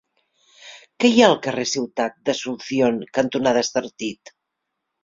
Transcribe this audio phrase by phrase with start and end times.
[1.03, 4.39] Què hi ha al carrer Ciutat d'Asunción cantonada Estartit?